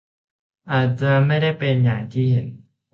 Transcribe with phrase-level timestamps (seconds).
[0.71, 2.47] อาจไม่ได้เป็นอย่างที่เห็น